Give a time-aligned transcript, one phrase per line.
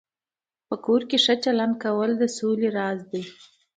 [0.67, 3.23] په کور کې ښه چلند کول د سولې راز دی.